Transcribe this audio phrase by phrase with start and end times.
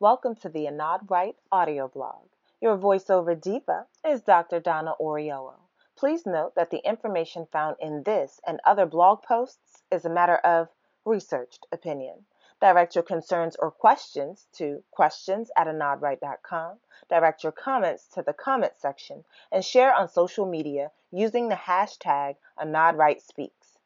[0.00, 2.24] Welcome to the AnnodRight audio blog.
[2.58, 4.58] Your voiceover diva is Dr.
[4.58, 5.56] Donna Oriowo.
[5.94, 10.36] Please note that the information found in this and other blog posts is a matter
[10.36, 10.68] of
[11.04, 12.24] researched opinion.
[12.62, 16.78] Direct your concerns or questions to questions at annodright.com.
[17.10, 19.22] Direct your comments to the comment section
[19.52, 23.76] and share on social media using the hashtag AnnodRightSpeaks.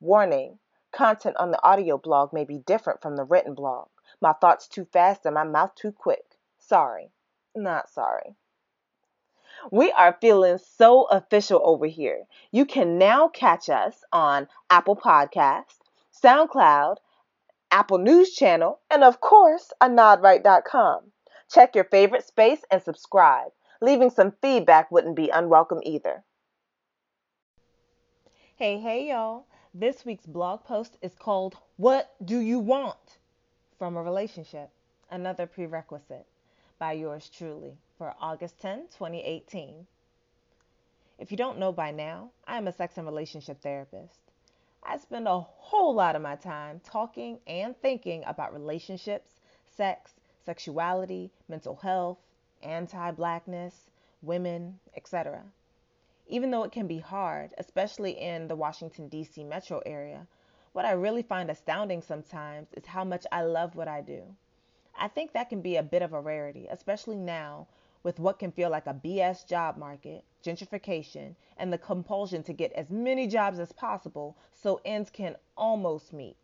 [0.00, 0.58] Warning
[0.92, 3.88] content on the audio blog may be different from the written blog.
[4.20, 6.24] My thoughts too fast and my mouth too quick.
[6.58, 7.10] Sorry.
[7.54, 8.34] Not sorry.
[9.70, 12.24] We are feeling so official over here.
[12.50, 15.78] You can now catch us on Apple Podcast,
[16.22, 16.96] SoundCloud,
[17.70, 21.12] Apple News Channel, and of course, annodright.com.
[21.50, 23.52] Check your favorite space and subscribe.
[23.80, 26.24] Leaving some feedback wouldn't be unwelcome either.
[28.56, 29.46] Hey, hey, y'all.
[29.74, 33.18] This week's blog post is called What Do You Want
[33.78, 34.70] from a Relationship?
[35.10, 36.26] Another Prerequisite
[36.78, 39.86] by yours truly for August 10, 2018.
[41.18, 44.20] If you don't know by now, I am a sex and relationship therapist.
[44.82, 51.30] I spend a whole lot of my time talking and thinking about relationships, sex, sexuality,
[51.48, 52.18] mental health,
[52.62, 53.90] anti blackness,
[54.22, 55.42] women, etc.
[56.28, 59.44] Even though it can be hard, especially in the Washington, D.C.
[59.44, 60.26] metro area,
[60.76, 64.24] what I really find astounding sometimes is how much I love what I do.
[64.94, 67.66] I think that can be a bit of a rarity, especially now
[68.02, 72.74] with what can feel like a BS job market, gentrification, and the compulsion to get
[72.74, 76.36] as many jobs as possible so ends can almost meet.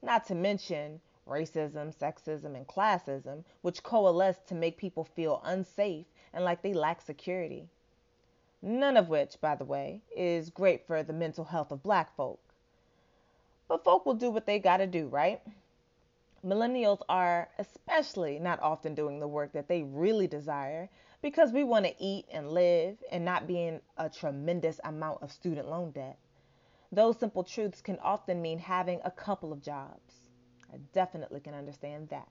[0.00, 6.44] Not to mention racism, sexism, and classism, which coalesce to make people feel unsafe and
[6.44, 7.66] like they lack security.
[8.62, 12.38] None of which, by the way, is great for the mental health of black folk.
[13.66, 15.40] But folk will do what they gotta do, right?
[16.44, 20.90] Millennials are especially not often doing the work that they really desire
[21.22, 25.32] because we want to eat and live and not be in a tremendous amount of
[25.32, 26.18] student loan debt.
[26.92, 30.28] Those simple truths can often mean having a couple of jobs.
[30.70, 32.28] I definitely can understand that.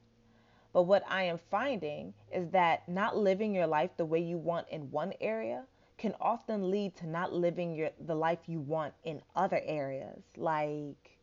[0.74, 4.70] But what I am finding is that not living your life the way you want
[4.70, 5.66] in one area
[5.98, 11.18] can often lead to not living your the life you want in other areas, like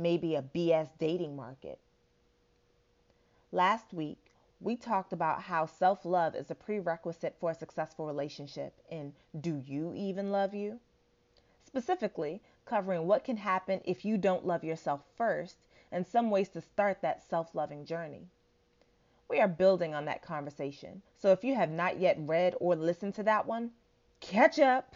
[0.00, 1.78] maybe a BS dating market
[3.52, 8.74] Last week, we talked about how self love is a prerequisite for a successful relationship
[8.88, 10.78] in Do You Even Love You?
[11.64, 15.56] Specifically, covering what can happen if you don't love yourself first
[15.90, 18.28] and some ways to start that self loving journey.
[19.28, 23.16] We are building on that conversation, so if you have not yet read or listened
[23.16, 23.72] to that one,
[24.20, 24.94] catch up.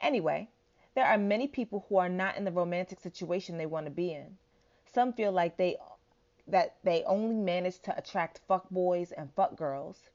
[0.00, 0.50] Anyway,
[0.94, 4.12] there are many people who are not in the romantic situation they want to be
[4.12, 4.36] in.
[4.84, 5.78] Some feel like they
[6.46, 10.10] that they only manage to attract fuck boys and fuck girls.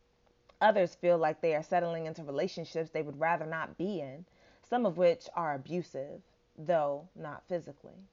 [0.62, 4.26] Others feel like they are settling into relationships they would rather not be in,
[4.62, 6.22] some of which are abusive,
[6.58, 8.06] though not physically.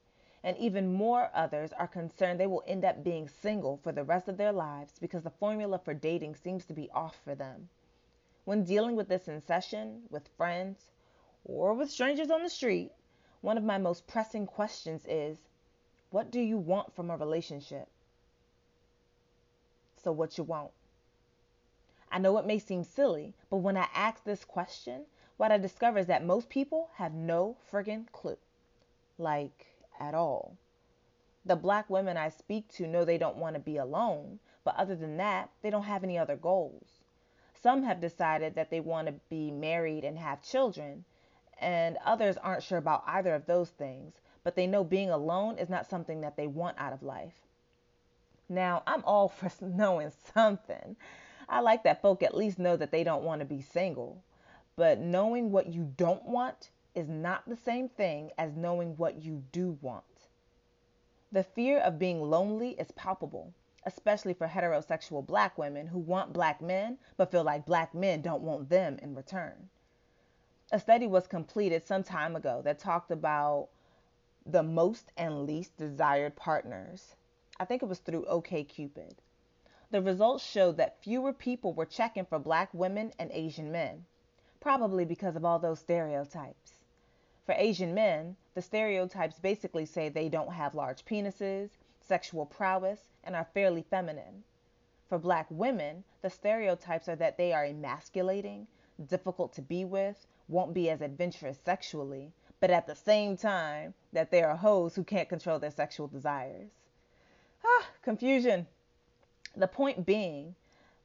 [0.43, 4.29] And even more others are concerned they will end up being single for the rest
[4.29, 7.69] of their lives because the formula for dating seems to be off for them.
[8.45, 10.93] When dealing with this in session, with friends,
[11.45, 12.93] or with strangers on the street,
[13.41, 15.39] one of my most pressing questions is
[16.11, 17.89] what do you want from a relationship?
[20.05, 20.71] so what you want.
[22.13, 25.07] I know it may seem silly, but when I ask this question,
[25.39, 28.37] what I discover is that most people have no friggin' clue.
[29.17, 29.67] Like,
[29.99, 30.57] at all.
[31.47, 34.95] The black women I speak to know they don't want to be alone, but other
[34.95, 37.01] than that, they don't have any other goals.
[37.55, 41.05] Some have decided that they want to be married and have children,
[41.59, 45.69] and others aren't sure about either of those things, but they know being alone is
[45.69, 47.35] not something that they want out of life.
[48.49, 50.97] Now, I'm all for knowing something.
[51.49, 54.23] I like that folk at least know that they don't want to be single.
[54.77, 59.45] But knowing what you don't want is not the same thing as knowing what you
[59.53, 60.05] do want.
[61.33, 63.53] The fear of being lonely is palpable,
[63.85, 68.43] especially for heterosexual black women who want black men but feel like black men don't
[68.43, 69.69] want them in return.
[70.75, 73.69] A study was completed some time ago that talked about
[74.45, 77.15] the most and least desired partners
[77.61, 79.19] I think it was through OKCupid.
[79.93, 84.07] The results showed that fewer people were checking for black women and Asian men,
[84.59, 86.81] probably because of all those stereotypes.
[87.47, 91.71] For Asian men, the stereotypes basically say they don't have large penises,
[92.01, 94.43] sexual prowess, and are fairly feminine.
[95.09, 98.67] For black women, the stereotypes are that they are emasculating,
[99.07, 104.31] difficult to be with, won't be as adventurous sexually, but at the same time, that
[104.31, 106.71] they are hoes who can't control their sexual desires.
[107.65, 108.67] Ah, confusion.
[109.57, 110.55] The point being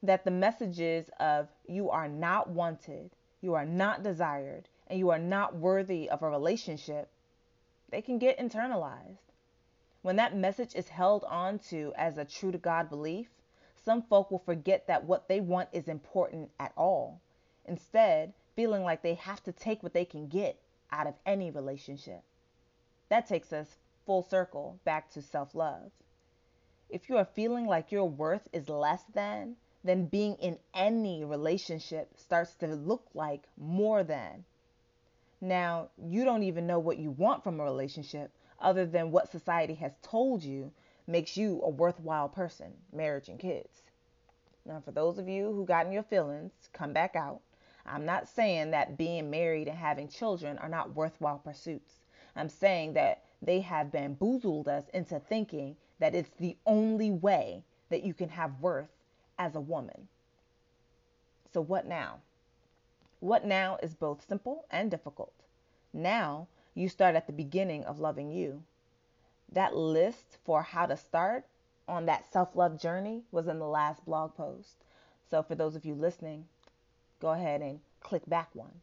[0.04, 5.20] that the messages of you are not wanted, you are not desired, and you are
[5.20, 7.10] not worthy of a relationship,
[7.90, 9.18] they can get internalized.
[10.02, 13.28] When that message is held on to as a true to God belief,
[13.76, 17.22] some folk will forget that what they want is important at all.
[17.70, 20.60] Instead, feeling like they have to take what they can get
[20.92, 22.24] out of any relationship.
[23.10, 23.78] That takes us
[24.08, 25.92] full circle back to self love.
[26.90, 32.18] If you are feeling like your worth is less than, then being in any relationship
[32.18, 34.46] starts to look like more than.
[35.40, 39.76] Now, you don't even know what you want from a relationship other than what society
[39.76, 40.72] has told you
[41.06, 43.84] makes you a worthwhile person, marriage and kids.
[44.66, 47.42] Now, for those of you who got in your feelings, come back out.
[47.86, 52.00] I'm not saying that being married and having children are not worthwhile pursuits.
[52.36, 58.04] I'm saying that they have bamboozled us into thinking that it's the only way that
[58.04, 58.90] you can have worth
[59.38, 60.08] as a woman.
[61.52, 62.20] So, what now?
[63.20, 65.34] What now is both simple and difficult.
[65.92, 68.64] Now, you start at the beginning of loving you.
[69.52, 71.46] That list for how to start
[71.88, 74.84] on that self love journey was in the last blog post.
[75.30, 76.48] So, for those of you listening,
[77.20, 78.82] go ahead and click back one.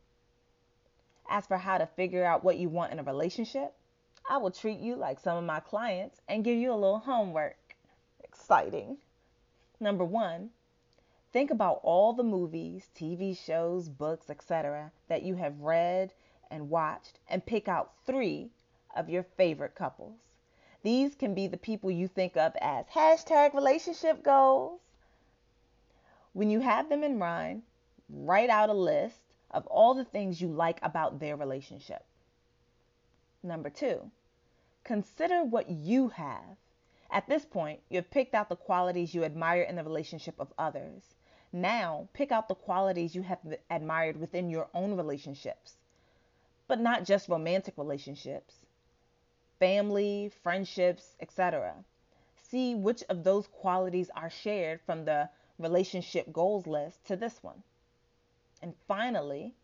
[1.29, 3.75] As for how to figure out what you want in a relationship,
[4.29, 7.56] I will treat you like some of my clients and give you a little homework.
[8.23, 8.99] Exciting.
[9.81, 10.50] Number one,
[11.33, 14.93] think about all the movies, TV shows, books, etc.
[15.09, 16.12] that you have read
[16.50, 18.50] and watched and pick out three
[18.94, 20.19] of your favorite couples.
[20.82, 24.81] These can be the people you think of as hashtag relationship goals.
[26.32, 27.62] When you have them in mind,
[28.08, 29.19] write out a list
[29.50, 32.05] of all the things you like about their relationship.
[33.43, 34.11] Number two,
[34.85, 36.56] consider what you have.
[37.11, 40.53] At this point, you have picked out the qualities you admire in the relationship of
[40.58, 41.14] others.
[41.53, 43.38] Now, pick out the qualities you have
[43.70, 45.76] admired within your own relationships,
[46.67, 48.67] but not just romantic relationships,
[49.58, 51.85] family, friendships, etc.
[52.35, 57.62] See which of those qualities are shared from the relationship goals list to this one.
[58.62, 59.55] And finally,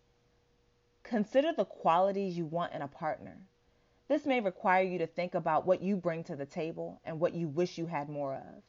[1.03, 3.39] consider the qualities you want in a partner.
[4.09, 7.33] This may require you to think about what you bring to the table and what
[7.33, 8.63] you wish you had more of.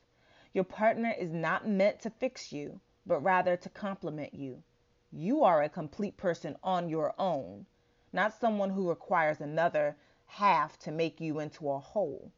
[0.54, 4.64] Your partner is not meant to fix you, but rather to complement you.
[5.12, 7.66] You are a complete person on your own,
[8.14, 12.32] not someone who requires another half to make you into a whole.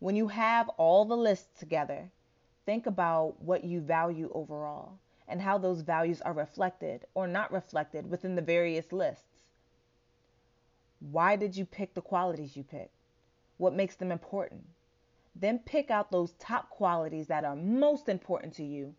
[0.00, 2.10] When you have all the lists together,
[2.66, 4.98] think about what you value overall
[5.28, 9.42] and how those values are reflected or not reflected within the various lists.
[11.00, 12.94] Why did you pick the qualities you picked?
[13.58, 14.64] What makes them important?
[15.36, 18.94] Then pick out those top qualities that are most important to you.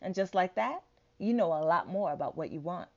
[0.00, 0.82] And just like that,
[1.18, 2.88] you know a lot more about what you want.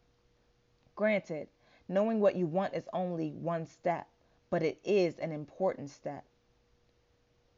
[0.95, 1.48] Granted,
[1.88, 4.07] knowing what you want is only one step,
[4.50, 6.25] but it is an important step.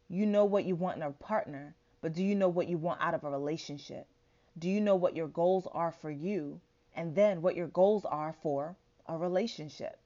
[0.09, 2.99] You know what you want in a partner, but do you know what you want
[2.99, 4.07] out of a relationship?
[4.59, 6.59] Do you know what your goals are for you?
[6.93, 8.75] And then what your goals are for
[9.07, 9.97] a relationship?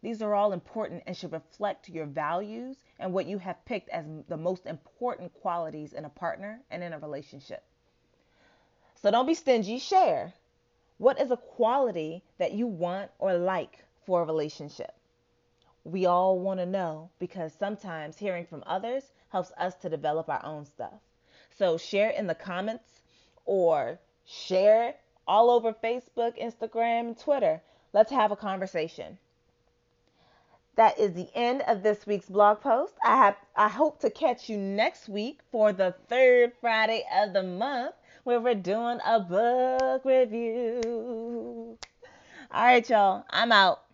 [0.00, 4.06] These are all important and should reflect your values and what you have picked as
[4.28, 7.64] the most important qualities in a partner and in a relationship.
[8.94, 10.34] So don't be stingy, share.
[10.98, 14.94] What is a quality that you want or like for a relationship?
[15.82, 20.44] We all want to know because sometimes hearing from others helps us to develop our
[20.44, 21.00] own stuff.
[21.50, 22.97] So share in the comments
[23.48, 24.94] or share
[25.26, 27.62] all over Facebook, Instagram, Twitter.
[27.92, 29.18] Let's have a conversation
[30.78, 32.94] that is the end of this week's blog post.
[33.04, 37.42] I have I hope to catch you next week for the third Friday of the
[37.42, 41.76] month where we're doing a book review.
[42.52, 43.24] All right, y'all.
[43.30, 43.87] I'm out.